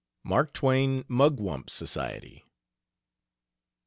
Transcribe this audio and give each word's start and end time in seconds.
MARK 0.23 0.51
TWAIN 0.53 1.05
MUGWUMP 1.07 1.69
SOCIETY. 1.69 2.43